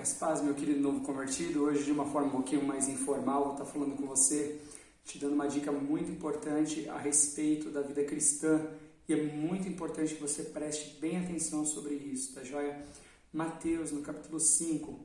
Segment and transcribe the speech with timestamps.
[0.00, 1.64] Graças paz, meu querido novo convertido.
[1.64, 4.58] Hoje, de uma forma um pouquinho mais informal, vou estar falando com você,
[5.04, 8.66] te dando uma dica muito importante a respeito da vida cristã.
[9.06, 12.82] E é muito importante que você preste bem atenção sobre isso, tá joia?
[13.30, 14.98] Mateus, no capítulo 5,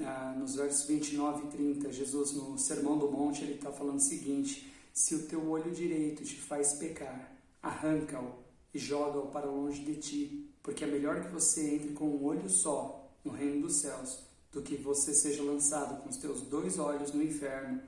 [0.00, 4.00] ah, nos versos 29 e 30, Jesus, no Sermão do Monte, ele está falando o
[4.00, 7.30] seguinte: Se o teu olho direito te faz pecar,
[7.62, 8.36] arranca-o
[8.72, 12.48] e joga-o para longe de ti, porque é melhor que você entre com um olho
[12.48, 17.12] só no reino dos céus do que você seja lançado com os teus dois olhos
[17.12, 17.80] no inferno.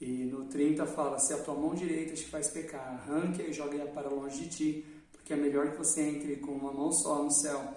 [0.00, 3.86] E no 30 fala: Se a tua mão direita te faz pecar, arranque e jogue-a
[3.86, 7.30] para longe de ti, porque é melhor que você entre com uma mão só no
[7.30, 7.76] céu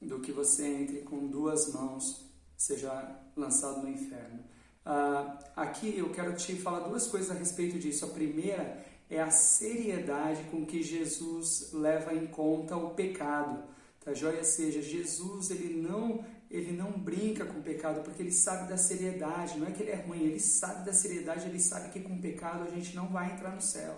[0.00, 2.24] do que você entre com duas mãos,
[2.56, 4.40] seja lançado no inferno.
[4.84, 8.04] Uh, aqui eu quero te falar duas coisas a respeito disso.
[8.04, 13.62] A primeira é a seriedade com que Jesus leva em conta o pecado.
[14.04, 14.44] Tá joia?
[14.44, 19.58] Seja, Jesus, ele não, ele não brinca com o pecado porque ele sabe da seriedade.
[19.58, 22.20] Não é que ele é ruim, ele sabe da seriedade, ele sabe que com o
[22.20, 23.92] pecado a gente não vai entrar no céu.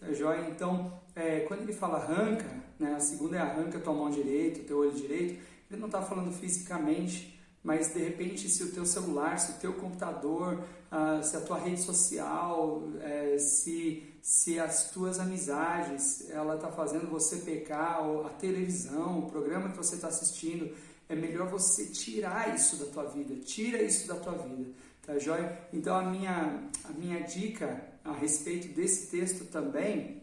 [0.00, 0.48] Tá joia?
[0.50, 4.78] Então, é, quando ele fala arranca, né, a segunda é arranca tua mão direita, teu
[4.78, 9.52] olho direito, ele não está falando fisicamente, mas de repente se o teu celular, se
[9.52, 10.54] o teu computador,
[10.90, 17.08] uh, se a tua rede social, uh, se, se as tuas amizades, ela está fazendo
[17.08, 20.74] você pecar, ou a televisão, o programa que você está assistindo,
[21.12, 24.70] é melhor você tirar isso da tua vida, tira isso da tua vida,
[25.04, 25.68] tá joia?
[25.72, 30.22] Então a minha, a minha dica a respeito desse texto também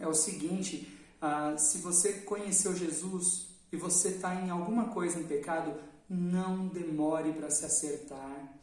[0.00, 5.24] é o seguinte, uh, se você conheceu Jesus e você está em alguma coisa em
[5.24, 5.74] pecado,
[6.08, 8.54] não demore para se acertar.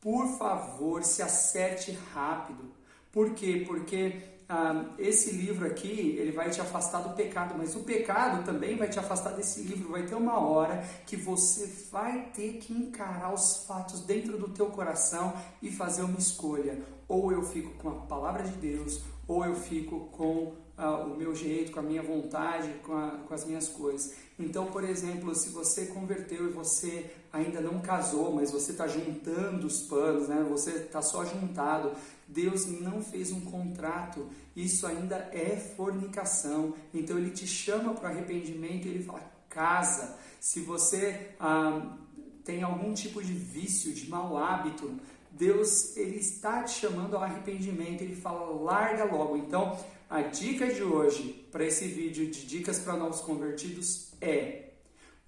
[0.00, 2.72] Por favor, se acerte rápido.
[3.12, 3.64] Por quê?
[3.66, 8.76] Porque ah, esse livro aqui, ele vai te afastar do pecado, mas o pecado também
[8.76, 9.90] vai te afastar desse livro.
[9.90, 14.66] Vai ter uma hora que você vai ter que encarar os fatos dentro do teu
[14.66, 16.78] coração e fazer uma escolha.
[17.08, 21.34] Ou eu fico com a palavra de Deus, ou eu fico com ah, o meu
[21.34, 24.14] jeito, com a minha vontade, com, a, com as minhas coisas.
[24.38, 29.66] Então, por exemplo, se você converteu e você ainda não casou, mas você está juntando
[29.66, 30.44] os panos, né?
[30.48, 31.92] você está só juntado,
[32.26, 36.74] Deus não fez um contrato, isso ainda é fornicação.
[36.92, 40.16] Então, Ele te chama para o arrependimento e Ele fala: casa.
[40.40, 41.96] Se você ah,
[42.44, 44.98] tem algum tipo de vício, de mau hábito,
[45.32, 49.36] Deus ele está te chamando ao arrependimento, ele fala larga logo.
[49.36, 49.78] Então,
[50.08, 54.71] a dica de hoje para esse vídeo de dicas para novos convertidos é: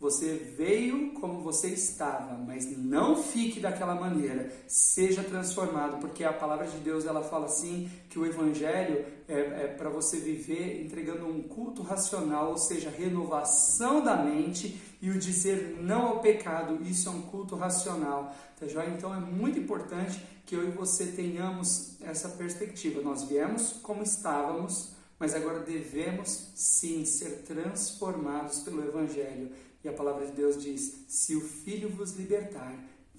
[0.05, 4.53] você veio como você estava, mas não fique daquela maneira.
[4.69, 9.67] Seja transformado, porque a palavra de Deus ela fala assim que o evangelho é, é
[9.79, 15.79] para você viver entregando um culto racional, ou seja, renovação da mente e o dizer
[15.81, 16.83] não ao pecado.
[16.83, 18.91] Isso é um culto racional, tá joia?
[18.91, 23.01] Então é muito importante que eu e você tenhamos essa perspectiva.
[23.01, 29.51] Nós viemos como estávamos, mas agora devemos sim ser transformados pelo evangelho
[29.85, 32.75] e a palavra de Deus diz: se o Filho vos libertar,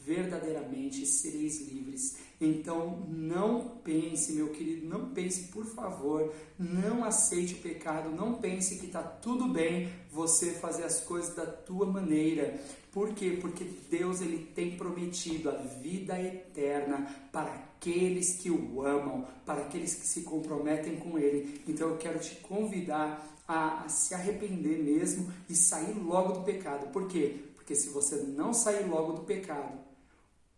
[0.05, 2.17] verdadeiramente sereis livres.
[2.39, 8.77] Então não pense, meu querido, não pense, por favor, não aceite o pecado, não pense
[8.77, 12.59] que está tudo bem você fazer as coisas da tua maneira.
[12.91, 13.37] Por quê?
[13.41, 19.95] Porque Deus ele tem prometido a vida eterna para aqueles que o amam, para aqueles
[19.95, 21.61] que se comprometem com Ele.
[21.67, 26.91] Então eu quero te convidar a, a se arrepender mesmo e sair logo do pecado.
[26.91, 27.35] Por quê?
[27.55, 29.77] Porque se você não sair logo do pecado,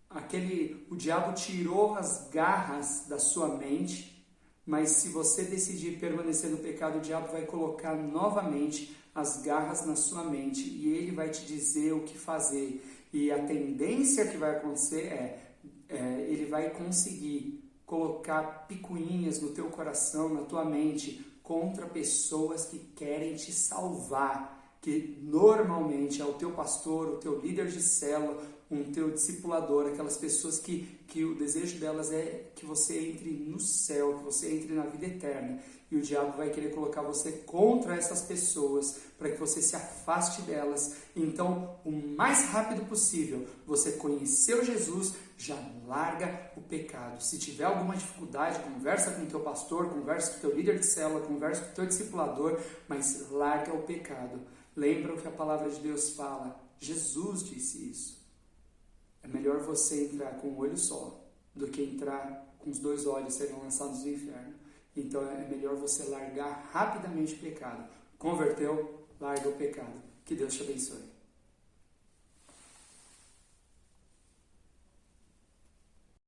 [0.09, 4.25] aquele o diabo tirou as garras da sua mente,
[4.65, 9.95] mas se você decidir permanecer no pecado, o diabo vai colocar novamente as garras na
[9.95, 12.83] sua mente e ele vai te dizer o que fazer.
[13.11, 15.53] E a tendência que vai acontecer é,
[15.89, 22.77] é ele vai conseguir colocar picuinhas no teu coração, na tua mente, contra pessoas que
[22.77, 28.91] querem te salvar, que normalmente é o teu pastor, o teu líder de célula, um
[28.91, 34.17] teu discipulador, aquelas pessoas que, que o desejo delas é que você entre no céu,
[34.17, 35.59] que você entre na vida eterna.
[35.89, 40.41] E o diabo vai querer colocar você contra essas pessoas para que você se afaste
[40.41, 40.97] delas.
[41.15, 45.55] Então, o mais rápido possível, você conheceu Jesus, já
[45.87, 47.23] larga o pecado.
[47.23, 50.85] Se tiver alguma dificuldade, conversa com o teu pastor, conversa com o teu líder de
[50.85, 52.59] célula, conversa com o teu discipulador,
[52.89, 54.41] mas larga o pecado.
[54.75, 56.59] Lembra o que a palavra de Deus fala?
[56.79, 58.26] Jesus disse isso.
[59.23, 61.23] É melhor você entrar com um olho só
[61.55, 64.53] do que entrar com os dois olhos serem lançados no inferno.
[64.95, 67.87] Então é melhor você largar rapidamente o pecado.
[68.17, 70.01] Converteu, larga o pecado.
[70.25, 71.16] Que Deus te abençoe.